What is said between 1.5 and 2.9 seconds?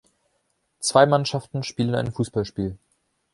spielen ein Fußballspiel.